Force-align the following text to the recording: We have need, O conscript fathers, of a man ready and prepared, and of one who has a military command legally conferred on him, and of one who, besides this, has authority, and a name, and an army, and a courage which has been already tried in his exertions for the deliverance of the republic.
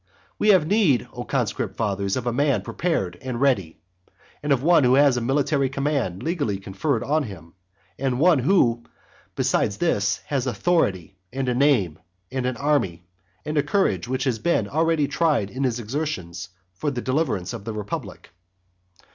We 0.39 0.47
have 0.47 0.65
need, 0.65 1.07
O 1.13 1.23
conscript 1.23 1.75
fathers, 1.77 2.17
of 2.17 2.25
a 2.25 2.33
man 2.33 2.47
ready 2.47 2.53
and 2.55 2.63
prepared, 2.63 3.17
and 4.41 4.51
of 4.51 4.63
one 4.63 4.83
who 4.83 4.95
has 4.95 5.15
a 5.15 5.21
military 5.21 5.69
command 5.69 6.23
legally 6.23 6.57
conferred 6.57 7.03
on 7.03 7.21
him, 7.21 7.53
and 7.99 8.13
of 8.13 8.19
one 8.19 8.39
who, 8.39 8.83
besides 9.35 9.77
this, 9.77 10.21
has 10.25 10.47
authority, 10.47 11.17
and 11.31 11.47
a 11.47 11.53
name, 11.53 11.99
and 12.31 12.47
an 12.47 12.57
army, 12.57 13.03
and 13.45 13.59
a 13.59 13.61
courage 13.61 14.07
which 14.07 14.23
has 14.23 14.39
been 14.39 14.67
already 14.67 15.07
tried 15.07 15.51
in 15.51 15.63
his 15.63 15.79
exertions 15.79 16.49
for 16.73 16.89
the 16.89 17.01
deliverance 17.01 17.53
of 17.53 17.63
the 17.63 17.73
republic. 17.75 18.31